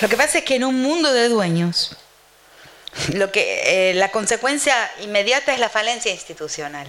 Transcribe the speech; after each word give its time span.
Lo 0.00 0.08
que 0.08 0.16
pasa 0.16 0.38
es 0.38 0.44
que 0.44 0.56
en 0.56 0.64
un 0.64 0.82
mundo 0.82 1.12
de 1.12 1.28
dueños, 1.28 1.96
lo 3.14 3.32
que, 3.32 3.90
eh, 3.90 3.94
la 3.94 4.10
consecuencia 4.10 4.90
inmediata 5.00 5.52
es 5.52 5.60
la 5.60 5.68
falencia 5.68 6.10
institucional. 6.10 6.86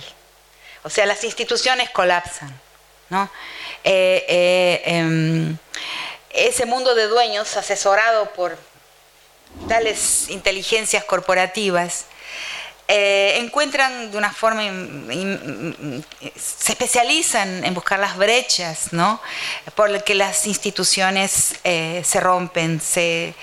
O 0.84 0.90
sea, 0.90 1.06
las 1.06 1.24
instituciones 1.24 1.90
colapsan. 1.90 2.54
¿no? 3.10 3.30
Eh, 3.84 4.26
eh, 4.28 4.82
em, 4.86 5.58
ese 6.32 6.66
mundo 6.66 6.96
de 6.96 7.08
dueños 7.08 7.56
asesorado 7.56 8.34
por 8.34 8.58
tales 9.68 10.30
inteligencias 10.30 11.04
corporativas 11.06 12.06
eh, 12.90 13.40
encuentran 13.40 14.12
de 14.12 14.18
una 14.18 14.32
forma, 14.32 14.62
se 16.36 16.72
especializan 16.72 17.66
en 17.66 17.74
buscar 17.74 18.00
las 18.00 18.16
brechas, 18.16 18.94
¿no? 18.94 19.20
Por 19.76 19.90
las 19.90 20.04
que 20.04 20.16
las 20.16 20.48
instituciones 20.48 21.56
eh, 21.66 22.02
se 22.06 22.22
rompen, 22.22 22.80
se, 22.80 23.34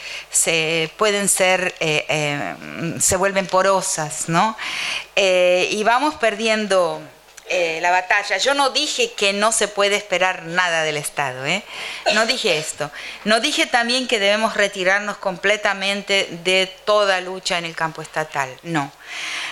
pueden 0.96 1.28
ser, 1.28 1.74
eh, 1.80 2.54
se 2.98 3.16
vuelven 3.16 3.46
porosas, 3.46 4.28
¿no? 4.28 4.56
y 5.16 5.82
vamos 5.84 6.16
perdiendo 6.16 7.00
eh, 7.46 7.78
la 7.82 7.90
batalla. 7.90 8.38
Yo 8.38 8.54
no 8.54 8.70
dije 8.70 9.12
que 9.12 9.34
no 9.34 9.52
se 9.52 9.68
puede 9.68 9.96
esperar 9.96 10.44
nada 10.44 10.82
del 10.82 10.96
Estado, 10.96 11.44
¿eh? 11.44 11.62
no 12.14 12.24
dije 12.24 12.56
esto. 12.56 12.90
No 13.24 13.40
dije 13.40 13.66
también 13.66 14.08
que 14.08 14.18
debemos 14.18 14.54
retirarnos 14.54 15.18
completamente 15.18 16.26
de 16.42 16.66
toda 16.86 17.20
lucha 17.20 17.58
en 17.58 17.66
el 17.66 17.76
campo 17.76 18.00
estatal, 18.00 18.48
no. 18.62 18.90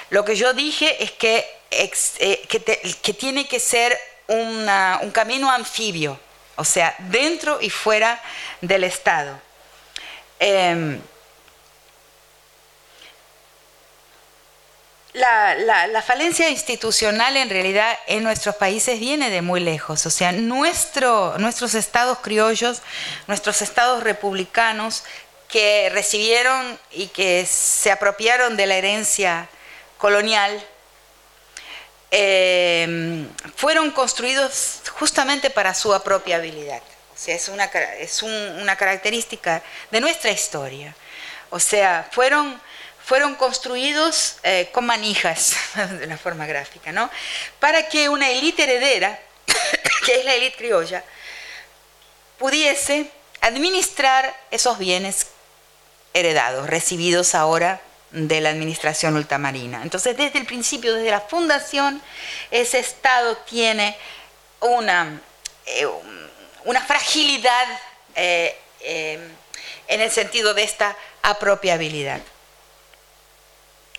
Lo 0.08 0.24
que 0.24 0.36
yo 0.36 0.54
dije 0.54 1.02
es 1.04 1.12
que, 1.12 1.46
eh, 1.70 2.40
que, 2.48 3.12
tiene 3.12 3.46
que 3.46 3.60
ser 3.60 3.98
un 4.28 4.66
camino 5.12 5.50
anfibio, 5.50 6.18
o 6.56 6.64
sea, 6.64 6.94
dentro 6.98 7.60
y 7.60 7.68
fuera 7.68 8.22
del 8.62 8.84
Estado. 8.84 9.38
Em, 10.38 11.00
la, 15.14 16.02
falencia 16.02 16.48
institucional 16.48 17.36
en 17.36 17.50
realidad 17.50 17.98
en 18.06 18.22
nuestros 18.22 18.56
países 18.56 18.98
viene 18.98 19.30
de 19.30 19.42
muy 19.42 19.60
lejos. 19.60 20.06
O 20.06 20.10
sea, 20.10 20.32
nuestro, 20.32 21.36
nuestros 21.38 21.74
estados 21.74 22.18
criollos, 22.18 22.82
nuestros 23.26 23.62
estados 23.62 24.02
republicanos 24.02 25.04
que 25.48 25.90
recibieron 25.90 26.78
y 26.90 27.08
que 27.08 27.46
se 27.46 27.90
apropiaron 27.90 28.56
de 28.56 28.66
la 28.66 28.76
herencia 28.76 29.48
colonial, 29.98 30.64
eh, 32.10 33.26
fueron 33.56 33.90
construidos 33.90 34.80
justamente 34.98 35.50
para 35.50 35.74
su 35.74 35.92
apropiabilidad. 35.92 36.82
O 37.14 37.18
sea, 37.18 37.34
es 37.34 37.48
una, 37.48 37.64
es 37.64 38.22
una 38.22 38.76
característica 38.76 39.62
de 39.90 40.00
nuestra 40.00 40.30
historia. 40.30 40.94
O 41.50 41.60
sea, 41.60 42.08
fueron 42.10 42.58
fueron 43.04 43.34
construidos 43.34 44.36
eh, 44.42 44.70
con 44.72 44.86
manijas, 44.86 45.56
de 45.98 46.06
una 46.06 46.16
forma 46.16 46.46
gráfica, 46.46 46.92
¿no? 46.92 47.10
Para 47.58 47.88
que 47.88 48.08
una 48.08 48.30
élite 48.30 48.62
heredera, 48.62 49.18
que 50.06 50.20
es 50.20 50.24
la 50.24 50.34
élite 50.34 50.56
criolla, 50.56 51.04
pudiese 52.38 53.10
administrar 53.40 54.34
esos 54.50 54.78
bienes 54.78 55.26
heredados, 56.14 56.68
recibidos 56.68 57.34
ahora 57.34 57.80
de 58.10 58.40
la 58.40 58.50
administración 58.50 59.16
ultramarina. 59.16 59.82
Entonces, 59.82 60.16
desde 60.16 60.38
el 60.38 60.46
principio, 60.46 60.94
desde 60.94 61.10
la 61.10 61.22
fundación, 61.22 62.00
ese 62.50 62.78
Estado 62.78 63.36
tiene 63.38 63.96
una, 64.60 65.20
eh, 65.66 65.88
una 66.64 66.82
fragilidad 66.82 67.66
eh, 68.14 68.56
en 68.80 70.00
el 70.00 70.10
sentido 70.10 70.54
de 70.54 70.62
esta 70.62 70.96
apropiabilidad. 71.22 72.20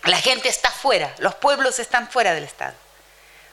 La 0.04 0.18
gente 0.18 0.50
está 0.50 0.70
fuera, 0.70 1.14
los 1.19 1.36
pueblos 1.36 1.80
están 1.80 2.09
fuera 2.09 2.34
del 2.34 2.44
Estado. 2.44 2.74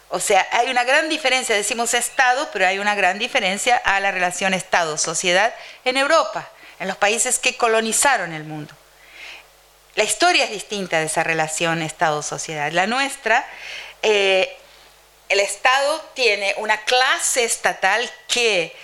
O 0.08 0.18
sea, 0.18 0.46
hay 0.50 0.68
una 0.68 0.82
gran 0.82 1.08
diferencia, 1.08 1.54
decimos 1.54 1.94
Estado, 1.94 2.48
pero 2.52 2.66
hay 2.66 2.80
una 2.80 2.96
gran 2.96 3.20
diferencia 3.20 3.76
a 3.76 4.00
la 4.00 4.10
relación 4.10 4.54
Estado-sociedad 4.54 5.54
en 5.84 5.96
Europa, 5.96 6.48
en 6.80 6.88
los 6.88 6.96
países 6.96 7.38
que 7.38 7.56
colonizaron 7.56 8.32
el 8.32 8.42
mundo. 8.42 8.74
La 9.94 10.02
historia 10.02 10.44
es 10.44 10.50
distinta 10.50 10.98
de 10.98 11.06
esa 11.06 11.22
relación 11.22 11.82
Estado-sociedad. 11.82 12.72
La 12.72 12.88
nuestra, 12.88 13.46
eh, 14.02 14.56
el 15.28 15.38
Estado 15.38 16.00
tiene 16.14 16.54
una 16.56 16.78
clase 16.82 17.44
estatal 17.44 18.10
que, 18.26 18.74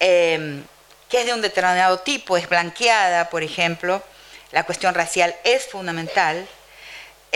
eh, 0.00 0.62
que 1.08 1.20
es 1.20 1.26
de 1.26 1.32
un 1.32 1.40
determinado 1.40 2.00
tipo, 2.00 2.36
es 2.36 2.46
blanqueada, 2.46 3.30
por 3.30 3.42
ejemplo, 3.42 4.02
la 4.50 4.64
cuestión 4.64 4.94
racial 4.94 5.34
es 5.44 5.66
fundamental, 5.66 6.46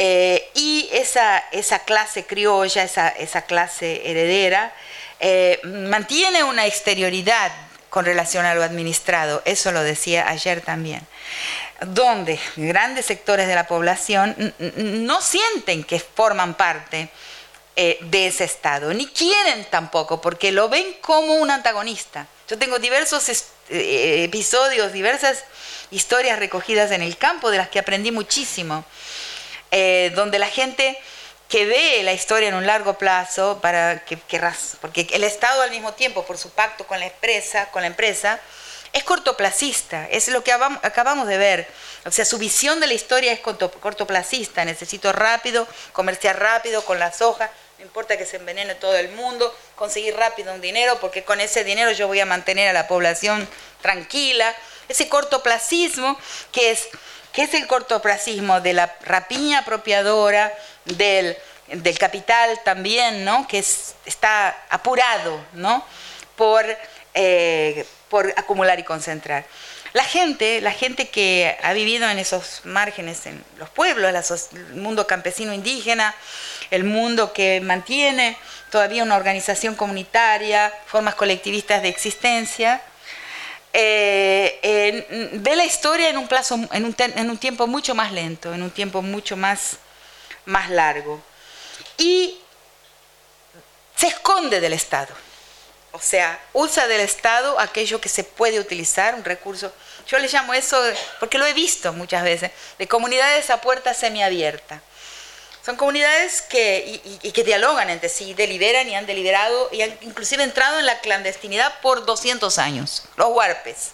eh, 0.01 0.49
y 0.55 0.89
esa, 0.93 1.43
clase 1.85 2.25
criolla, 2.25 2.85
esa, 2.85 3.09
esa 3.09 3.43
clase 3.43 4.09
heredera, 4.09 4.73
eh, 5.19 5.59
mantiene 5.65 6.45
una 6.45 6.67
exterioridad 6.67 7.51
con 7.91 8.05
relación 8.05 8.47
a 8.47 8.55
lo 8.55 8.63
administrado, 8.63 9.43
eso 9.45 9.73
lo 9.73 9.83
decía 9.83 10.29
ayer 10.29 10.61
también, 10.61 11.05
donde 11.81 12.39
grandes 12.55 13.07
sectores 13.07 13.49
de 13.49 13.57
la 13.57 13.67
población 13.67 14.55
no 14.77 15.21
sienten 15.21 15.83
que 15.83 15.99
forman 15.99 16.55
parte 16.55 17.09
eh, 17.75 17.99
de 18.03 18.29
ese 18.29 18.45
Estado, 18.45 18.95
ni 18.95 19.09
quieren 19.09 19.67
tampoco, 19.69 20.21
porque 20.21 20.53
lo 20.53 20.69
ven 20.69 20.87
como 21.01 21.35
un 21.35 21.51
antagonista. 21.51 22.29
Yo 22.49 22.57
tengo 22.57 22.79
diversos 22.79 23.51
episodios, 23.69 24.93
diversas 24.93 25.43
historias 25.91 26.39
recogidas 26.39 26.93
en 26.93 27.03
el 27.03 27.17
campo 27.17 27.51
de 27.51 27.59
las 27.59 27.69
que 27.69 27.81
aprendí 27.81 28.13
muchísimo 28.13 28.85
eh, 29.71 30.13
donde 30.15 30.39
la 30.39 30.49
gente 30.49 30.99
que 31.49 31.65
ve 31.65 32.03
la 32.03 32.13
historia 32.13 32.49
en 32.49 32.55
un 32.55 32.67
largo 32.67 32.99
plazo, 32.99 33.59
para 33.63 34.05
que, 34.05 34.19
porque 34.81 35.07
el 35.13 35.25
Estado 35.25 35.63
al 35.63 35.71
mismo 35.71 35.95
tiempo, 35.95 36.25
por 36.25 36.37
su 36.37 36.51
pacto 36.51 36.87
con 36.87 37.01
la 37.01 37.07
empresa, 37.07 37.71
con 37.71 37.83
la 37.83 37.89
empresa 37.89 38.39
es 38.93 39.05
cortoplacista, 39.05 40.07
es 40.11 40.29
lo 40.29 40.43
que 40.43 40.53
acabamos 40.53 41.27
de 41.27 41.39
ver. 41.39 41.69
O 42.05 42.11
sea, 42.11 42.25
su 42.25 42.39
visión 42.39 42.81
de 42.81 42.87
la 42.87 42.95
historia 42.95 43.33
es 43.33 43.41
cortoplacista, 43.41 44.65
necesito 44.65 45.13
rápido, 45.13 45.67
comerciar 45.93 46.39
rápido 46.39 46.85
con 46.85 46.99
la 46.99 47.13
soja, 47.13 47.51
no 47.79 47.85
importa 47.85 48.17
que 48.17 48.27
se 48.27 48.37
envenene 48.37 48.75
todo 48.75 48.97
el 48.97 49.11
mundo, 49.11 49.57
conseguir 49.77 50.17
rápido 50.17 50.53
un 50.53 50.61
dinero, 50.61 50.99
porque 51.01 51.23
con 51.23 51.41
ese 51.41 51.63
dinero 51.63 51.93
yo 51.93 52.09
voy 52.09 52.19
a 52.19 52.27
mantener 52.27 52.69
a 52.69 52.73
la 52.73 52.89
población 52.89 53.49
tranquila. 53.81 54.53
Ese 54.89 55.09
cortoplacismo 55.09 56.19
que 56.51 56.73
es 56.73 56.89
¿Qué 57.33 57.43
es 57.43 57.55
el 57.55 57.67
cortoplacismo? 57.67 58.61
De 58.61 58.73
la 58.73 58.95
rapiña 59.03 59.61
apropiadora, 59.61 60.53
del, 60.85 61.37
capital 61.99 62.61
también, 62.65 63.25
¿no? 63.25 63.47
Que 63.47 63.59
está 63.59 64.65
apurado, 64.71 65.41
¿no? 65.53 65.85
Por, 66.37 66.65
eh, 67.15 67.87
por 68.09 68.33
acumular 68.37 68.79
y 68.79 68.85
concentrar. 68.85 69.45
La 69.95 70.05
gente, 70.05 70.61
la 70.61 70.73
gente 70.73 71.09
que 71.09 71.57
ha 71.63 71.73
vivido 71.73 72.09
en 72.09 72.19
esos 72.19 72.61
márgenes, 72.65 73.27
en 73.27 73.43
los 73.59 73.71
pueblos, 73.71 74.53
el 74.53 74.75
mundo 74.75 75.07
campesino 75.07 75.53
indígena, 75.53 76.15
el 76.71 76.85
mundo 76.85 77.33
que 77.33 77.61
mantiene 77.61 78.37
todavía 78.71 79.03
una 79.03 79.17
organización 79.17 79.75
comunitaria, 79.75 80.73
formas 80.87 81.15
colectivistas 81.15 81.83
de 81.83 81.89
existencia, 81.89 82.83
eh, 83.73 85.31
ve 85.35 85.57
la 85.57 85.65
historia 85.65 86.09
en 86.09 86.19
un, 86.19 86.29
plazo, 86.29 86.55
en 86.73 86.85
un, 86.85 86.95
en, 86.99 87.31
un, 87.31 87.39
tiempo 87.39 87.67
mucho 87.67 87.95
más 87.95 88.13
lento, 88.13 88.53
en 88.55 88.63
un 88.63 88.71
tiempo 88.71 89.03
mucho 89.03 89.37
más, 89.37 89.77
más 90.45 90.71
largo. 90.71 91.23
Y 91.97 92.39
se 93.97 94.09
esconde 94.09 94.61
del 94.61 94.73
Estado. 94.73 95.15
O 95.93 96.01
sea, 96.01 96.41
usa 96.53 96.87
del 96.87 97.01
Estado 97.01 97.59
aquello 97.59 98.01
que 98.01 98.09
se 98.09 98.23
puede 98.25 98.61
utilizar, 98.61 99.15
un 99.15 99.25
recurso. 99.25 99.73
Yo 100.07 100.19
le 100.19 100.29
llamo 100.29 100.55
eso, 100.55 100.81
porque 101.19 101.39
lo 101.39 101.47
he 101.47 101.55
visto 101.55 101.93
muchas 101.93 102.23
veces, 102.23 102.51
de 102.79 102.87
comunidades 102.87 103.51
a 103.51 103.61
puerta 103.61 103.95
semiabierta. 103.95 104.83
Son 105.69 105.77
comunidades 105.77 106.41
que, 106.41 107.03
y, 107.23 107.31
que 107.31 107.45
dialogan 107.45 107.91
entre 107.91 108.09
sí, 108.09 108.33
deliberan 108.33 108.89
y 108.89 108.95
han 108.97 109.05
deliberado 109.05 109.69
y 109.71 109.83
han 109.83 109.95
inclusive 110.01 110.43
entrado 110.43 110.79
en 110.79 110.87
la 110.87 110.99
clandestinidad 111.01 111.81
por 111.83 112.07
200 112.07 112.57
años, 112.57 113.05
los 113.19 113.29
huarpes. 113.29 113.91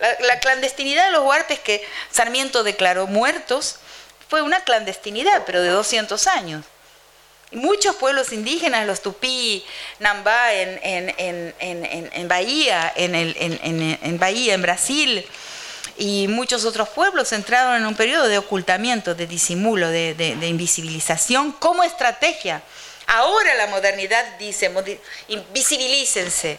La, 0.00 0.40
clandestinidad 0.40 1.04
de 1.04 1.12
los 1.12 1.24
huarpes 1.24 1.60
que 1.60 1.86
Sarmiento 2.10 2.64
declaró 2.64 3.06
muertos 3.06 3.76
fue 4.28 4.42
una 4.42 4.64
clandestinidad, 4.64 5.44
pero 5.46 5.62
de 5.62 5.68
200 5.68 6.26
años. 6.26 6.64
Y 7.52 7.56
muchos 7.56 7.94
pueblos 7.94 8.32
indígenas, 8.32 8.84
los 8.84 9.00
tupí, 9.00 9.64
Nambá 10.00 10.54
en, 10.54 10.80
en 11.16 12.26
Bahía, 12.26 12.92
en 12.96 14.18
Bahía, 14.18 14.54
en 14.54 14.62
Brasil, 14.62 15.24
y 15.98 16.28
muchos 16.28 16.64
otros 16.64 16.88
pueblos 16.90 17.32
entraron 17.32 17.76
en 17.76 17.86
un 17.86 17.94
periodo 17.94 18.28
de 18.28 18.38
ocultamiento, 18.38 19.14
de 19.14 19.26
disimulo, 19.26 19.88
de, 19.88 20.38
invisibilización 20.42 21.52
como 21.52 21.84
estrategia. 21.84 22.62
Ahora 23.06 23.54
la 23.54 23.68
modernidad 23.68 24.38
dice, 24.38 24.70
visibilícense, 25.52 26.58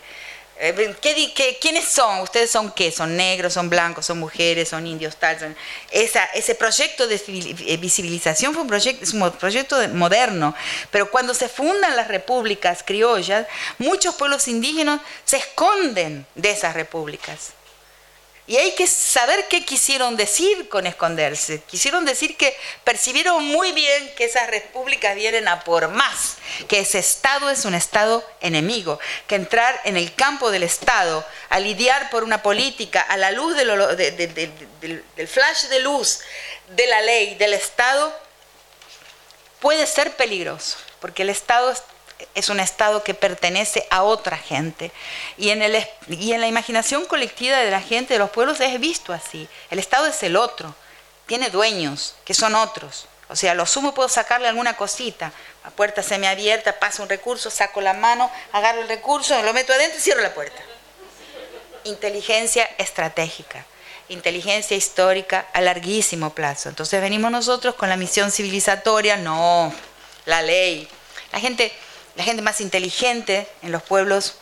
Eh, 0.60 0.96
¿Qué, 1.02 1.58
quiénes 1.62 1.86
son? 1.86 2.22
¿Ustedes 2.22 2.50
son 2.50 2.72
qué? 2.72 2.92
¿Son 2.92 3.16
negros, 3.16 3.54
son 3.54 3.70
blancos, 3.70 4.08
son 4.08 4.20
mujeres, 4.20 4.70
son 4.70 4.88
indios, 4.88 5.16
tal? 5.18 5.56
Esa, 5.92 6.26
ese 6.34 6.56
proyecto 6.56 7.08
de 7.08 7.22
eh, 7.28 7.78
visibilización 7.78 8.54
fue 8.54 8.64
un 8.64 9.32
proyecto 9.38 9.88
moderno, 9.90 10.56
pero 10.90 11.12
cuando 11.12 11.36
se 11.36 11.48
fundan 11.48 11.96
las 11.96 12.08
repúblicas 12.08 12.82
criollas, 12.84 13.46
muchos 13.78 14.16
pueblos 14.16 14.48
indígenas 14.48 15.02
se 15.26 15.38
esconden 15.38 16.26
de 16.34 16.50
esas 16.50 16.74
repúblicas. 16.74 17.52
Y 18.48 18.56
hay 18.56 18.72
que 18.76 18.88
saber 18.88 19.50
qué 19.50 19.66
quisieron 19.66 20.16
decir 20.16 20.70
con 20.70 20.88
esconderse. 20.88 21.62
Quisieron 21.64 22.06
decir 22.06 22.38
que 22.38 22.56
percibieron 22.86 23.44
muy 23.44 23.74
bien 23.74 24.10
que 24.16 24.24
esas 24.24 24.48
repúblicas 24.50 25.16
vienen 25.16 25.50
a 25.50 25.66
por 25.66 25.90
más, 25.90 26.38
que 26.70 26.80
ese 26.80 27.00
Estado 27.00 27.50
es 27.50 27.66
un 27.66 27.76
Estado 27.76 28.26
enemigo, 28.40 29.00
que 29.28 29.36
entrar 29.36 29.78
en 29.84 29.98
el 29.98 30.16
campo 30.16 30.50
del 30.50 30.64
Estado, 30.64 31.26
a 31.50 31.60
lidiar 31.60 32.10
por 32.10 32.24
una 32.24 32.42
política, 32.42 33.02
a 33.02 33.18
la 33.18 33.32
luz 33.32 33.54
del 33.58 35.28
flash 35.28 35.66
de 35.66 35.80
luz 35.82 36.22
de 36.70 36.88
la 36.88 37.02
ley, 37.02 37.36
del 37.36 37.54
Estado, 37.54 38.18
puede 39.60 39.86
ser 39.88 40.16
peligroso, 40.16 40.78
porque 41.02 41.24
el 41.24 41.30
Estado 41.30 41.74
es 42.36 42.50
un 42.50 42.60
estado 42.60 43.04
que 43.04 43.14
pertenece 43.14 43.88
a 43.90 44.04
otra 44.04 44.38
gente. 44.38 44.92
Y 45.38 45.50
en, 45.50 45.62
el, 45.62 45.86
y 46.10 46.34
en 46.34 46.42
la 46.42 46.48
imaginación 46.48 47.06
colectiva 47.06 47.58
de 47.58 47.72
la 47.72 47.82
gente, 47.82 48.14
de 48.14 48.20
los 48.20 48.30
pueblos, 48.30 48.60
es 48.60 48.80
visto 48.80 49.14
así. 49.14 49.48
El 49.70 49.80
estado 49.80 50.08
es 50.08 50.22
el 50.24 50.36
otro, 50.36 50.76
tiene 51.26 51.50
dueños, 51.50 52.16
que 52.26 52.34
son 52.34 52.56
otros. 52.56 53.08
O 53.30 53.36
sea, 53.36 53.54
lo 53.54 53.66
sumo 53.66 53.94
puedo 53.94 54.10
sacarle 54.10 54.48
alguna 54.48 54.78
cosita. 54.78 55.32
La 55.64 55.70
puerta 55.72 56.02
semiabierta, 56.02 56.80
pasa 56.80 57.04
un 57.04 57.10
recurso, 57.10 57.50
saco 57.50 57.82
la 57.82 57.94
mano, 57.94 58.32
agarro 58.54 58.82
el 58.82 58.88
recurso, 58.88 59.42
lo 59.44 59.54
meto 59.54 59.74
adentro 59.74 59.98
y 59.98 60.02
cierro 60.02 60.22
la 60.22 60.34
puerta. 60.34 60.62
Inteligencia 61.84 62.70
estratégica, 62.78 63.66
inteligencia 64.08 64.78
histórica 64.78 65.48
a 65.54 65.62
larguísimo 65.62 66.34
plazo. 66.34 66.70
Entonces 66.70 67.02
venimos 67.02 67.32
nosotros 67.32 67.76
con 67.76 67.90
la 67.90 67.98
misión 67.98 68.32
civilizatoria, 68.32 69.18
no, 69.18 69.74
la 70.26 70.42
ley. 70.42 70.88
La 71.34 71.40
gente 71.42 71.74
la 72.18 72.24
gente 72.24 72.42
más 72.42 72.60
inteligente 72.62 73.48
en 73.62 73.72
los 73.72 73.84
pueblos 73.84 74.40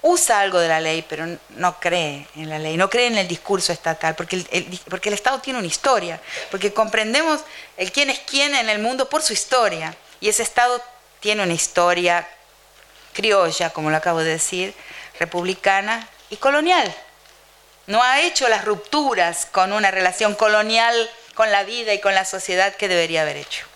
usa 0.00 0.40
algo 0.40 0.58
de 0.58 0.68
la 0.68 0.80
ley, 0.80 1.04
pero 1.06 1.26
no 1.50 1.78
cree 1.78 2.26
en 2.34 2.48
la 2.48 2.58
ley, 2.58 2.76
no 2.76 2.88
cree 2.88 3.06
en 3.06 3.18
el 3.18 3.28
discurso 3.28 3.72
estatal, 3.72 4.16
porque 4.16 4.36
el, 4.50 4.80
porque 4.88 5.10
el 5.10 5.14
Estado 5.14 5.38
tiene 5.40 5.58
una 5.58 5.68
historia, 5.68 6.20
porque 6.50 6.72
comprendemos 6.72 7.40
el 7.76 7.92
quién 7.92 8.08
es 8.08 8.18
quién 8.20 8.54
en 8.54 8.70
el 8.70 8.80
mundo 8.80 9.08
por 9.08 9.22
su 9.22 9.34
historia, 9.34 9.94
y 10.18 10.28
ese 10.28 10.42
Estado 10.42 10.82
tiene 11.20 11.42
una 11.42 11.52
historia 11.52 12.26
criolla, 13.12 13.70
como 13.70 13.90
lo 13.90 13.96
acabo 13.98 14.20
de 14.20 14.30
decir, 14.30 14.74
republicana 15.20 16.08
y 16.30 16.36
colonial. 16.36 16.92
No 17.86 18.02
ha 18.02 18.22
hecho 18.22 18.48
las 18.48 18.64
rupturas 18.64 19.46
con 19.46 19.72
una 19.72 19.90
relación 19.90 20.34
colonial 20.34 21.10
con 21.34 21.52
la 21.52 21.64
vida 21.64 21.92
y 21.92 22.00
con 22.00 22.14
la 22.14 22.24
sociedad 22.24 22.74
que 22.74 22.88
debería 22.88 23.22
haber 23.22 23.36
hecho. 23.36 23.66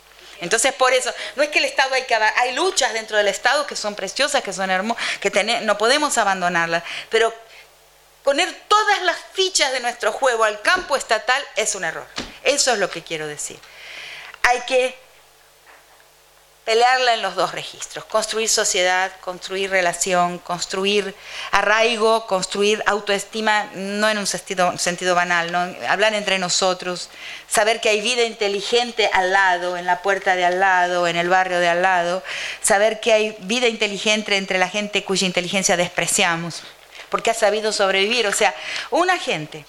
Entonces, 0.40 0.72
por 0.72 0.92
eso, 0.92 1.12
no 1.34 1.42
es 1.42 1.48
que 1.50 1.58
el 1.58 1.64
Estado 1.64 1.94
hay 1.94 2.04
que 2.04 2.14
hay 2.14 2.54
luchas 2.54 2.92
dentro 2.92 3.16
del 3.16 3.28
Estado 3.28 3.66
que 3.66 3.76
son 3.76 3.94
preciosas, 3.94 4.42
que 4.42 4.52
son 4.52 4.70
hermosas, 4.70 5.02
que 5.20 5.30
no 5.62 5.78
podemos 5.78 6.18
abandonarlas, 6.18 6.82
pero 7.10 7.32
poner 8.22 8.52
todas 8.68 9.02
las 9.02 9.16
fichas 9.32 9.72
de 9.72 9.80
nuestro 9.80 10.12
juego 10.12 10.44
al 10.44 10.60
campo 10.62 10.96
estatal 10.96 11.42
es 11.54 11.74
un 11.74 11.84
error. 11.84 12.06
Eso 12.42 12.72
es 12.72 12.78
lo 12.78 12.90
que 12.90 13.02
quiero 13.02 13.26
decir. 13.26 13.58
Hay 14.42 14.60
que 14.62 15.05
pelearla 16.66 17.14
en 17.14 17.22
los 17.22 17.36
dos 17.36 17.52
registros, 17.52 18.04
construir 18.06 18.48
sociedad, 18.48 19.12
construir 19.20 19.70
relación, 19.70 20.38
construir 20.38 21.14
arraigo, 21.52 22.26
construir 22.26 22.82
autoestima, 22.86 23.70
no 23.74 24.08
en 24.08 24.18
un 24.18 24.26
sentido, 24.26 24.76
sentido 24.76 25.14
banal, 25.14 25.54
hablar 25.88 26.12
entre 26.14 26.40
nosotros, 26.40 27.08
saber 27.46 27.80
que 27.80 27.88
hay 27.88 28.00
vida 28.00 28.24
inteligente 28.24 29.08
al 29.12 29.32
lado, 29.32 29.76
en 29.76 29.86
la 29.86 30.02
puerta 30.02 30.34
de 30.34 30.44
al 30.44 30.58
lado, 30.58 31.06
en 31.06 31.14
el 31.14 31.28
barrio 31.28 31.60
de 31.60 31.68
al 31.68 31.82
lado, 31.82 32.24
saber 32.60 32.98
que 32.98 33.12
hay 33.12 33.36
vida 33.42 33.68
inteligente 33.68 34.36
entre 34.36 34.58
la 34.58 34.68
gente 34.68 35.04
cuya 35.04 35.28
inteligencia 35.28 35.76
despreciamos, 35.76 36.64
porque 37.10 37.30
ha 37.30 37.34
sabido 37.34 37.72
sobrevivir, 37.72 38.26
o 38.26 38.32
sea, 38.32 38.52
una 38.90 39.18
gente 39.18 39.64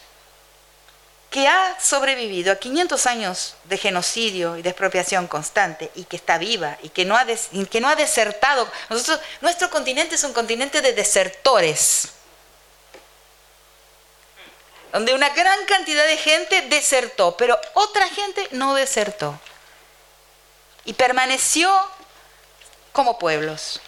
que 1.30 1.48
ha 1.48 1.78
sobrevivido 1.80 2.54
a 2.54 2.56
500 2.56 3.06
años 3.06 3.56
de 3.66 3.78
genocidio 3.78 4.58
y 4.58 4.62
de 4.62 4.70
expropiación 4.70 5.28
constante 5.28 5.92
y 5.96 6.06
que 6.06 6.16
está 6.16 6.38
viva 6.38 6.78
y 6.82 6.90
que 6.90 7.04
no 7.04 7.18
ha, 7.18 7.26
que 7.70 7.82
no 7.82 7.90
ha 7.90 7.96
desertado. 7.96 8.70
Nosotros, 8.90 9.20
nuestro 9.42 9.70
continente 9.70 10.16
es 10.16 10.24
un 10.24 10.34
continente 10.34 10.82
de 10.82 10.94
desertores, 10.94 12.10
donde 14.94 15.14
una 15.14 15.30
gran 15.30 15.66
cantidad 15.66 16.06
de 16.08 16.18
gente 16.18 16.62
desertó, 16.64 17.36
pero 17.36 17.60
otra 17.74 18.08
gente 18.08 18.48
no 18.52 18.74
desertó 18.74 19.38
y 20.86 20.94
permaneció 20.94 21.70
como 22.94 23.20
pueblos. 23.20 23.82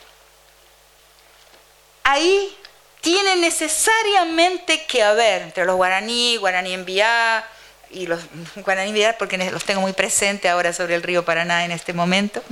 Ahí 2.04 2.59
tiene 3.02 3.38
necesariamente 3.38 4.86
que 4.86 5.04
haber 5.04 5.44
entre 5.44 5.66
los 5.66 5.76
guaraní, 5.76 6.38
guaraní 6.38 6.74
enviá 6.74 7.46
y 7.90 8.06
los 8.06 8.20
guaraní 8.58 8.90
enviá 8.90 9.18
porque 9.18 9.38
los 9.52 9.64
tengo 9.64 9.82
muy 9.82 9.94
presente 9.94 10.50
ahora 10.50 10.74
sobre 10.74 10.96
el 10.96 11.04
río 11.04 11.24
Paraná 11.24 11.66
en 11.66 11.72
este 11.72 11.94
momento. 11.94 12.44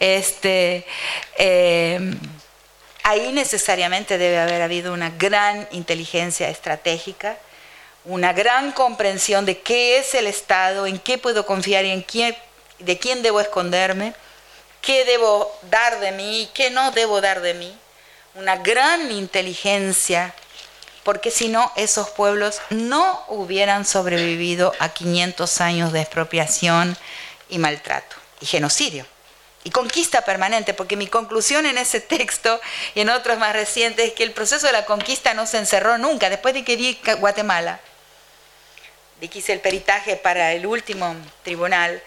Este, 0.00 0.84
em, 1.36 2.18
ahí 3.04 3.32
necesariamente 3.32 4.18
debe 4.18 4.40
haber 4.40 4.62
habido 4.62 4.92
una 4.92 5.10
gran 5.10 5.68
inteligencia 5.70 6.48
estratégica, 6.48 7.38
una 8.04 8.32
gran 8.32 8.72
comprensión 8.72 9.46
de 9.46 9.60
qué 9.60 9.98
es 9.98 10.14
el 10.14 10.26
Estado, 10.26 10.86
en 10.86 10.98
qué 10.98 11.18
puedo 11.18 11.46
confiar 11.46 11.84
y 11.84 11.90
en 11.90 12.02
quién, 12.02 12.36
de 12.80 12.98
quién 12.98 13.22
debo 13.22 13.40
esconderme, 13.40 14.12
qué 14.80 15.04
debo 15.04 15.56
dar 15.70 16.00
de 16.00 16.10
mí 16.10 16.42
y 16.42 16.46
qué 16.46 16.70
no 16.70 16.90
debo 16.90 17.20
dar 17.20 17.40
de 17.42 17.54
mí 17.54 17.78
una 18.34 18.56
gran 18.56 19.10
inteligencia, 19.10 20.34
porque 21.02 21.30
si 21.30 21.48
no, 21.48 21.72
esos 21.76 22.10
pueblos 22.10 22.60
no 22.70 23.24
hubieran 23.28 23.84
sobrevivido 23.84 24.72
a 24.78 24.88
500 24.88 25.60
años 25.60 25.92
de 25.92 26.00
expropiación 26.00 26.96
y 27.48 27.58
maltrato 27.58 28.16
y 28.40 28.46
genocidio 28.46 29.06
y 29.64 29.70
conquista 29.70 30.22
permanente, 30.22 30.74
porque 30.74 30.96
mi 30.96 31.06
conclusión 31.06 31.66
en 31.66 31.78
ese 31.78 32.00
texto 32.00 32.60
y 32.94 33.00
en 33.00 33.10
otros 33.10 33.38
más 33.38 33.52
recientes 33.52 34.08
es 34.08 34.12
que 34.12 34.24
el 34.24 34.32
proceso 34.32 34.66
de 34.66 34.72
la 34.72 34.84
conquista 34.84 35.34
no 35.34 35.46
se 35.46 35.58
encerró 35.58 35.98
nunca, 35.98 36.30
después 36.30 36.54
de 36.54 36.64
que 36.64 36.76
vi 36.76 36.98
Guatemala, 37.18 37.80
de 39.20 39.28
que 39.28 39.38
hice 39.38 39.52
el 39.52 39.60
peritaje 39.60 40.16
para 40.16 40.52
el 40.52 40.66
último 40.66 41.14
tribunal, 41.44 42.02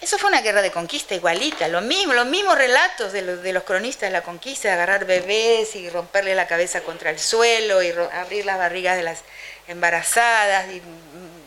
eso 0.00 0.18
fue 0.18 0.28
una 0.28 0.42
guerra 0.42 0.62
de 0.62 0.70
conquista 0.70 1.14
igualita, 1.14 1.68
los 1.68 1.82
mismos 1.82 2.58
relatos 2.58 3.12
de 3.12 3.22
los, 3.22 3.42
de 3.42 3.52
los 3.52 3.62
cronistas 3.62 4.08
de 4.08 4.12
la 4.12 4.22
conquista, 4.22 4.72
agarrar 4.72 5.06
bebés 5.06 5.74
y 5.74 5.88
romperle 5.88 6.34
la 6.34 6.46
cabeza 6.46 6.82
contra 6.82 7.10
el 7.10 7.18
suelo 7.18 7.82
y 7.82 7.92
abrir 8.12 8.44
las 8.44 8.58
barrigas 8.58 8.96
de 8.96 9.02
las 9.02 9.20
embarazadas. 9.66 10.66
Mm, 10.66 11.46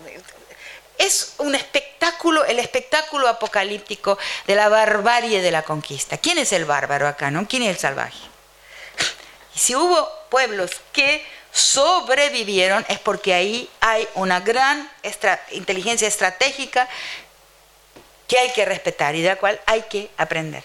es 0.97 1.35
un 1.37 1.55
espectáculo, 1.55 2.43
el 2.45 2.59
espectáculo 2.59 3.27
apocalíptico 3.27 4.17
de 4.47 4.55
la 4.55 4.67
barbarie 4.67 5.41
de 5.41 5.51
la 5.51 5.61
conquista. 5.61 6.17
¿Quién 6.17 6.37
es 6.39 6.51
el 6.51 6.65
bárbaro 6.65 7.07
acá, 7.07 7.31
no? 7.31 7.47
¿Quién 7.47 7.63
es 7.63 7.69
el 7.69 7.77
salvaje? 7.77 8.19
Y 9.55 9.59
si 9.59 9.75
hubo 9.75 10.09
pueblos 10.29 10.71
que 10.91 11.25
sobrevivieron 11.51 12.85
es 12.87 12.99
porque 12.99 13.33
ahí 13.33 13.69
hay 13.79 14.07
una 14.15 14.39
gran 14.41 14.89
inteligencia 15.51 16.07
estratégica 16.07 16.87
que 18.29 18.39
hay 18.39 18.51
que 18.51 18.63
respetar 18.63 19.15
y 19.15 19.21
de 19.21 19.29
la 19.29 19.35
cual 19.35 19.59
hay 19.65 19.81
que 19.89 20.09
aprender. 20.15 20.63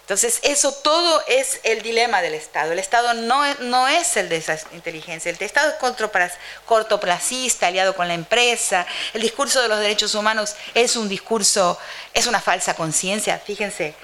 Entonces, 0.00 0.40
eso 0.42 0.72
todo 0.72 1.22
es 1.28 1.60
el 1.64 1.82
dilema 1.82 2.22
del 2.22 2.32
Estado. 2.32 2.72
El 2.72 2.78
Estado 2.78 3.12
no 3.12 3.44
es, 3.44 3.60
no 3.60 3.86
es 3.86 4.16
el 4.16 4.30
de 4.30 4.38
esa 4.38 4.58
inteligencia. 4.72 5.30
El 5.30 5.36
Estado 5.38 5.68
es 5.68 6.32
cortoplacista, 6.64 7.66
aliado 7.66 7.94
con 7.94 8.08
la 8.08 8.14
empresa. 8.14 8.86
El 9.12 9.20
discurso 9.20 9.60
de 9.60 9.68
los 9.68 9.78
derechos 9.78 10.14
humanos 10.14 10.56
es 10.72 10.96
un 10.96 11.10
discurso, 11.10 11.78
es 12.14 12.26
una 12.26 12.40
falsa 12.40 12.72
conciencia. 12.72 13.38
Fíjense, 13.38 13.94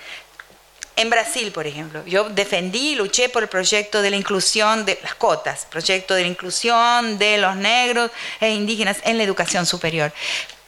en 0.97 1.09
Brasil, 1.09 1.51
por 1.53 1.67
ejemplo, 1.67 2.05
yo 2.05 2.29
defendí 2.29 2.97
luché 2.97 3.31
por 3.31 3.43
el 3.43 3.49
proyecto 3.49 4.03
de 4.03 4.11
la 4.11 4.17
inclusión 4.17 4.85
de 4.85 4.99
las 5.03 5.15
cotas, 5.15 5.67
proyecto 5.71 6.15
de 6.15 6.21
la 6.21 6.29
inclusión 6.29 7.17
de 7.17 7.39
los 7.39 7.57
negros 7.57 8.11
e 8.41 8.51
indígenas 8.51 8.99
en 9.05 9.17
la 9.17 9.25
educación 9.25 9.65
superior. 9.65 10.13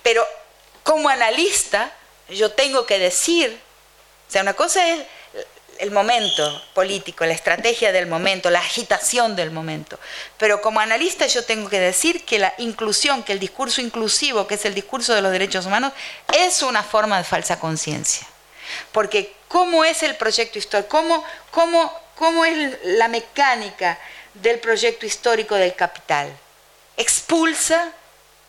Pero 0.03 0.27
como 0.87 1.09
analista, 1.09 1.91
yo 2.29 2.53
tengo 2.53 2.87
que 2.87 3.01
decir, 3.01 3.61
o 4.29 4.31
sea, 4.31 4.43
una 4.43 4.55
cosa 4.55 4.89
es 4.89 5.03
el 5.79 5.91
momento 5.91 6.63
político, 6.75 7.27
la 7.27 7.33
estrategia 7.35 7.91
del 7.91 8.07
momento, 8.07 8.51
la 8.51 8.61
agitación 8.61 9.35
del 9.35 9.51
momento. 9.51 9.99
Pero 10.39 10.63
como 10.63 10.79
analista 10.79 11.27
yo 11.27 11.45
tengo 11.45 11.69
que 11.69 11.81
decir 11.81 12.25
que 12.25 12.39
la 12.39 12.55
inclusión, 12.59 13.25
que 13.25 13.33
el 13.33 13.41
discurso 13.41 13.81
inclusivo, 13.81 14.47
que 14.47 14.55
es 14.55 14.65
el 14.65 14.75
discurso 14.75 15.13
de 15.13 15.23
los 15.23 15.33
derechos 15.33 15.67
humanos, 15.67 15.93
es 16.33 16.63
una 16.63 16.85
forma 16.85 17.19
de 17.19 17.25
falsa 17.25 17.59
conciencia. 17.59 18.25
Porque 18.93 19.35
¿cómo 19.49 19.85
es 19.85 20.05
el 20.05 20.15
proyecto 20.15 20.59
histórico? 20.59 20.89
¿Cómo, 21.51 21.93
cómo 22.15 22.45
es 22.45 22.79
la 22.85 23.09
mecánica 23.09 23.99
del 24.35 24.61
proyecto 24.61 25.05
histórico 25.05 25.57
del 25.57 25.75
capital. 25.75 26.33
Expulsa 26.97 27.93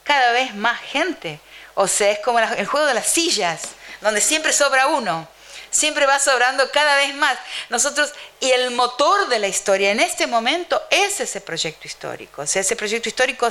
cada 0.03 0.31
vez 0.31 0.53
más 0.55 0.79
gente. 0.81 1.39
O 1.79 1.87
sea, 1.87 2.11
es 2.11 2.19
como 2.19 2.39
el 2.39 2.65
juego 2.65 2.87
de 2.87 2.95
las 2.95 3.07
sillas, 3.07 3.61
donde 4.01 4.19
siempre 4.19 4.51
sobra 4.51 4.87
uno 4.87 5.27
siempre 5.69 6.05
va 6.05 6.17
sobrando 6.17 6.71
cada 6.71 6.95
vez 6.95 7.13
más. 7.15 7.37
Nosotros, 7.69 8.13
y 8.39 8.49
el 8.51 8.71
motor 8.71 9.27
de 9.27 9.37
la 9.37 9.47
historia 9.47 9.91
en 9.91 9.99
este 9.99 10.25
momento 10.25 10.81
es 10.89 11.19
ese 11.19 11.41
proyecto 11.41 11.87
histórico. 11.87 12.41
O 12.41 12.47
sea, 12.47 12.61
ese 12.61 12.75
proyecto 12.75 13.09
histórico 13.09 13.47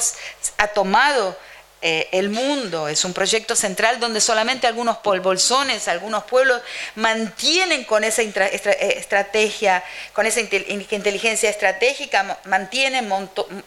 ha 0.59 0.67
tomado 0.69 1.37
eh, 1.83 2.09
el 2.13 2.31
mundo, 2.31 2.89
es 2.89 3.05
un 3.05 3.13
proyecto 3.13 3.55
central 3.55 4.01
donde 4.01 4.23
solamente 4.23 4.67
algunos 4.67 4.97
polbolzones, 4.97 5.89
algunos 5.89 6.25
pueblos 6.25 6.63
mantienen 6.95 7.85
con 7.85 8.03
esa 8.03 8.23
eh, 8.23 8.95
estrategia, 8.97 9.85
con 10.15 10.25
esa 10.25 10.41
inteligencia 10.41 11.51
estratégica, 11.51 12.39
mantienen 12.45 13.13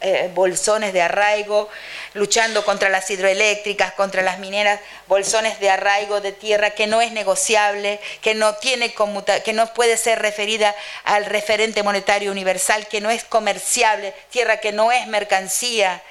eh, 0.01 0.31
bolsones 0.33 0.91
de 0.91 1.03
arraigo, 1.03 1.69
luchando 2.15 2.65
contra 2.65 2.89
las 2.89 3.11
hidroeléctricas, 3.11 3.93
contra 3.93 4.23
las 4.23 4.39
mineras, 4.39 4.79
bolsones 5.07 5.59
de 5.59 5.69
arraigo 5.69 6.19
de 6.19 6.31
tierra 6.31 6.71
que 6.71 6.87
no 6.87 7.01
es 7.01 7.11
negociable, 7.11 7.99
que 8.21 8.33
no 8.33 8.55
tiene 8.55 8.91
que 9.45 9.53
no 9.53 9.73
puede 9.75 9.97
ser 9.97 10.19
referida 10.19 10.75
al 11.03 11.25
referente 11.25 11.83
monetario 11.83 12.31
universal, 12.31 12.87
que 12.87 13.01
no 13.01 13.11
es 13.11 13.23
comerciable, 13.23 14.15
tierra 14.31 14.57
que 14.57 14.71
no 14.71 14.91
es 14.91 15.05
mercancía 15.05 16.01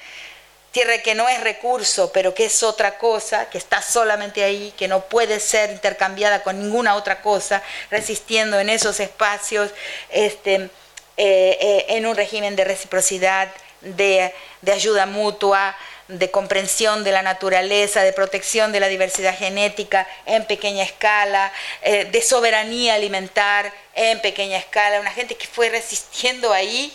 tierra 0.71 0.99
que 0.99 1.15
no 1.15 1.27
es 1.27 1.41
recurso, 1.41 2.11
pero 2.11 2.33
que 2.33 2.45
es 2.45 2.63
otra 2.63 2.97
cosa, 2.97 3.49
que 3.49 3.57
está 3.57 3.81
solamente 3.81 4.43
ahí, 4.43 4.73
que 4.77 4.87
no 4.87 5.01
puede 5.01 5.39
ser 5.39 5.71
intercambiada 5.71 6.43
con 6.43 6.59
ninguna 6.59 6.95
otra 6.95 7.21
cosa, 7.21 7.63
resistiendo 7.89 8.59
en 8.59 8.69
esos 8.69 8.99
espacios, 8.99 9.71
este, 10.09 10.55
eh, 10.55 10.69
eh, 11.17 11.85
en 11.89 12.05
un 12.05 12.15
régimen 12.15 12.55
de 12.55 12.65
reciprocidad, 12.65 13.49
de, 13.81 14.33
ayuda 14.71 15.05
mutua, 15.05 15.75
de 16.07 16.31
comprensión 16.31 17.03
de 17.03 17.11
la 17.11 17.21
naturaleza, 17.21 18.03
de 18.03 18.13
protección 18.13 18.71
de 18.71 18.79
la 18.79 18.87
diversidad 18.87 19.37
genética 19.37 20.07
en 20.25 20.45
pequeña 20.45 20.83
escala, 20.83 21.51
eh, 21.81 22.05
de 22.05 22.21
soberanía 22.21 22.95
alimentar 22.95 23.71
en 23.95 24.19
pequeña 24.21 24.57
escala, 24.57 24.99
una 24.99 25.11
gente 25.11 25.35
que 25.35 25.47
fue 25.47 25.69
resistiendo 25.69 26.53
ahí 26.53 26.93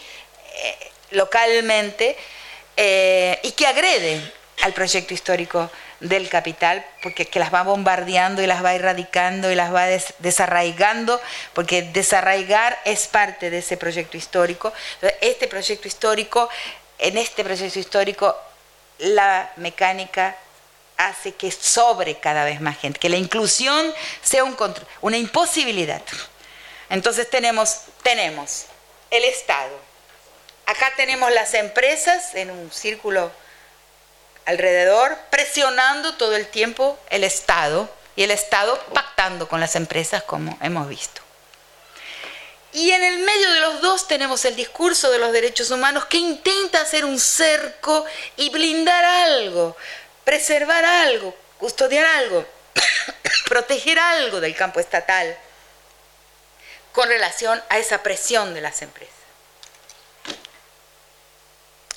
localmente 1.10 2.16
eh, 2.76 3.38
y 3.42 3.52
que 3.52 3.66
agrede 3.66 4.32
al 4.62 4.72
proyecto 4.72 5.14
histórico 5.14 5.70
del 6.00 6.28
capital, 6.28 6.84
porque 7.02 7.26
que 7.26 7.38
las 7.38 7.52
va 7.52 7.62
bombardeando 7.62 8.42
y 8.42 8.46
las 8.46 8.64
va 8.64 8.74
erradicando 8.74 9.50
y 9.50 9.54
las 9.54 9.72
va 9.74 9.86
desarraigando, 10.18 11.20
porque 11.52 11.82
desarraigar 11.82 12.78
es 12.84 13.06
parte 13.06 13.50
de 13.50 13.58
ese 13.58 13.76
proyecto 13.76 14.16
histórico. 14.16 14.72
este 15.20 15.48
proyecto 15.48 15.88
histórico, 15.88 16.48
en 16.98 17.16
este 17.16 17.44
proyecto 17.44 17.78
histórico, 17.78 18.36
la 18.98 19.50
mecánica 19.56 20.36
hace 20.96 21.32
que 21.32 21.50
sobre 21.50 22.18
cada 22.18 22.44
vez 22.44 22.60
más 22.60 22.78
gente, 22.78 23.00
que 23.00 23.08
la 23.08 23.16
inclusión 23.16 23.92
sea 24.22 24.44
un 24.44 24.56
una 25.00 25.16
imposibilidad. 25.16 26.02
Entonces 26.90 27.28
tenemos, 27.28 27.80
tenemos 28.02 28.66
el 29.10 29.24
Estado, 29.24 29.72
Acá 30.66 30.92
tenemos 30.96 31.30
las 31.32 31.54
empresas 31.54 32.34
en 32.34 32.50
un 32.50 32.72
círculo 32.72 33.30
alrededor, 34.46 35.16
presionando 35.30 36.14
todo 36.14 36.36
el 36.36 36.46
tiempo 36.48 36.98
el 37.10 37.24
Estado 37.24 37.90
y 38.16 38.22
el 38.22 38.30
Estado 38.30 38.78
pactando 38.92 39.48
con 39.48 39.60
las 39.60 39.76
empresas, 39.76 40.22
como 40.22 40.58
hemos 40.62 40.88
visto. 40.88 41.20
Y 42.72 42.90
en 42.90 43.04
el 43.04 43.18
medio 43.18 43.52
de 43.52 43.60
los 43.60 43.80
dos 43.82 44.08
tenemos 44.08 44.44
el 44.44 44.56
discurso 44.56 45.10
de 45.10 45.18
los 45.18 45.32
derechos 45.32 45.70
humanos 45.70 46.06
que 46.06 46.16
intenta 46.16 46.80
hacer 46.80 47.04
un 47.04 47.20
cerco 47.20 48.04
y 48.36 48.50
blindar 48.50 49.04
algo, 49.04 49.76
preservar 50.24 50.84
algo, 50.84 51.36
custodiar 51.58 52.04
algo, 52.04 52.44
proteger 53.48 53.98
algo 53.98 54.40
del 54.40 54.56
campo 54.56 54.80
estatal 54.80 55.36
con 56.92 57.08
relación 57.08 57.62
a 57.68 57.78
esa 57.78 58.02
presión 58.02 58.54
de 58.54 58.60
las 58.60 58.82
empresas. 58.82 59.23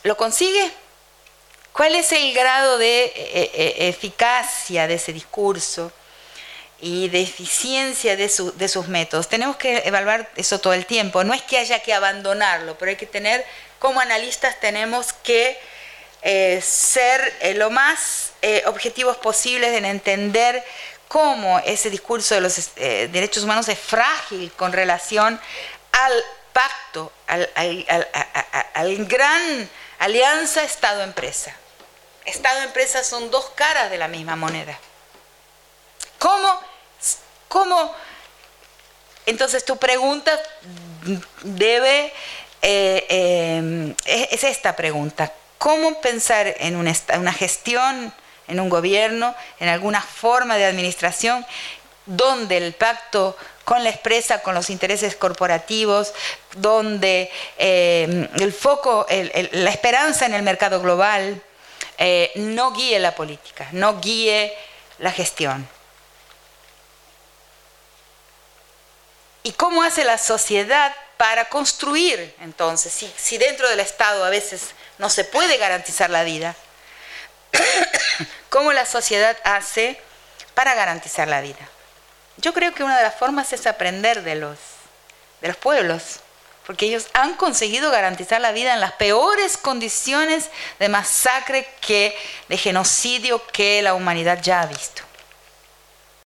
¿Lo 0.08 0.16
consigue? 0.16 0.72
¿Cuál 1.74 1.94
es 1.96 2.14
el 2.14 2.34
grado 2.34 2.78
de 2.78 3.04
eh, 3.04 3.12
eh, 3.54 3.76
eficacia 3.90 4.88
de 4.88 4.94
ese 4.94 5.12
discurso 5.12 5.92
y 6.80 7.10
de 7.10 7.22
eficiencia 7.22 8.16
de, 8.16 8.30
sus 8.30 8.88
métodos? 8.88 9.28
Tenemos 9.28 9.58
que 9.58 9.80
evaluar 9.80 10.32
eso 10.38 10.60
todo 10.60 10.72
el 10.72 10.86
tiempo. 10.86 11.26
No 11.26 11.34
es 11.34 11.42
que 11.42 11.58
haya 11.58 11.82
que 11.84 11.94
abandonarlo, 11.94 12.78
pero 12.78 12.92
hay 12.92 12.96
que 12.96 13.06
tener, 13.06 13.46
como 13.80 14.00
analistas 14.00 14.58
tenemos 14.62 15.12
que 15.12 15.60
eh, 16.22 16.62
ser 16.64 17.34
lo 17.58 17.70
más 17.70 18.32
objetivos 18.66 19.18
posibles 19.18 19.74
en 19.74 19.84
entender 19.84 20.64
cómo 21.10 21.60
ese 21.66 21.90
discurso 21.90 22.34
de 22.34 22.40
los 22.40 22.72
derechos 22.76 23.44
humanos 23.44 23.68
es 23.68 23.78
frágil 23.78 24.54
con 24.54 24.72
relación 24.72 25.38
al 25.92 26.24
pacto, 26.54 27.12
al, 27.28 27.50
al 28.74 29.06
gran 29.06 29.70
Alianza 30.00 30.64
Estado-Empresa. 30.64 31.54
Estado-Empresa 32.26 33.04
son 33.04 33.32
dos 33.32 33.50
caras 33.56 33.90
de 33.90 33.98
la 33.98 34.08
misma 34.08 34.36
moneda. 34.36 34.78
¿Cómo? 36.20 36.60
¿Cómo? 37.48 37.96
Entonces 39.26 39.64
tu 39.66 39.78
pregunta 39.78 40.40
debe, 41.44 42.14
eh, 42.62 43.06
eh, 43.10 44.28
es 44.32 44.44
esta 44.44 44.76
pregunta. 44.76 45.32
¿Cómo 45.58 46.00
pensar 46.02 46.54
en 46.60 46.76
una 46.76 47.34
gestión, 47.34 48.14
en 48.48 48.60
un 48.60 48.70
gobierno, 48.70 49.36
en 49.60 49.70
alguna 49.70 50.02
forma 50.02 50.58
de 50.58 50.66
administración 50.66 51.46
donde 52.06 52.58
el 52.58 52.74
pacto 52.74 53.38
con 53.68 53.84
la 53.84 53.90
empresa, 53.90 54.42
con 54.42 54.56
los 54.56 54.70
intereses 54.70 55.18
corporativos, 55.18 56.14
donde 56.56 57.30
eh, 57.58 58.30
el 58.40 58.54
foco, 58.54 59.06
la 59.10 59.70
esperanza 59.70 60.26
en 60.26 60.34
el 60.34 60.42
mercado 60.42 60.82
global 60.82 61.44
eh, 61.98 62.32
no 62.36 62.72
guíe 62.72 62.98
la 62.98 63.14
política, 63.14 63.68
no 63.74 64.00
guíe 64.00 64.58
la 65.00 65.12
gestión. 65.12 65.68
¿Y 69.44 69.52
cómo 69.52 69.84
hace 69.84 70.06
la 70.06 70.18
sociedad 70.18 70.96
para 71.18 71.50
construir 71.50 72.34
entonces? 72.40 72.94
Si 73.18 73.38
dentro 73.38 73.68
del 73.68 73.82
Estado 73.82 74.24
a 74.24 74.30
veces 74.30 74.62
no 74.98 75.10
se 75.10 75.26
puede 75.26 75.58
garantizar 75.58 76.10
la 76.10 76.24
vida, 76.24 76.56
¿cómo 78.50 78.72
la 78.72 78.86
sociedad 78.86 79.36
hace 79.44 80.00
para 80.54 80.74
garantizar 80.74 81.28
la 81.28 81.42
vida? 81.42 81.70
Yo 82.38 82.54
creo 82.54 82.74
que 82.74 82.84
una 82.84 82.98
de 82.98 83.04
las 83.04 83.16
formas 83.16 83.52
es 83.54 83.66
aprender 83.66 84.24
de 84.24 84.36
los, 84.36 84.58
de 85.42 85.48
los 85.48 85.58
pueblos, 85.58 86.20
porque 86.66 86.86
ellos 86.86 87.08
han 87.14 87.36
conseguido 87.36 87.90
garantizar 87.92 88.42
la 88.42 88.52
vida 88.52 88.74
en 88.74 88.80
las 88.80 88.94
peores 88.94 89.58
condiciones 89.58 90.50
de 90.80 90.90
masacre 90.90 91.68
que, 91.82 92.16
de 92.50 92.58
genocidio 92.58 93.46
que 93.48 93.82
la 93.82 93.94
humanidad 93.94 94.42
ya 94.42 94.62
ha 94.62 94.66
visto. 94.66 95.07